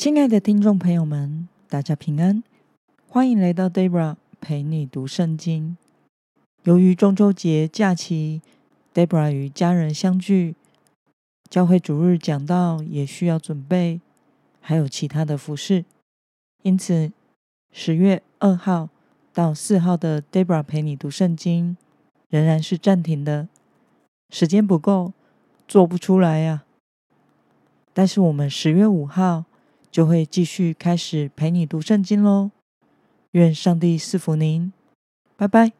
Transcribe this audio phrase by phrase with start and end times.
[0.00, 2.42] 亲爱的听众朋友们，大家平安，
[3.06, 5.76] 欢迎来到 Debra 陪你读圣经。
[6.62, 8.40] 由于中秋节假期
[8.94, 10.54] ，Debra 与家人相聚，
[11.50, 14.00] 教会主日讲道也需要准备，
[14.62, 15.84] 还有其他的服饰，
[16.62, 17.12] 因此
[17.70, 18.88] 十月二号
[19.34, 21.76] 到四号的 Debra 陪你读圣经
[22.30, 23.48] 仍然是暂停的，
[24.30, 25.12] 时间不够，
[25.68, 27.12] 做不出来呀、啊。
[27.92, 29.44] 但是我们十月五号。
[29.90, 32.50] 就会继续开始陪你读圣经喽，
[33.32, 34.72] 愿上帝赐福您，
[35.36, 35.79] 拜拜。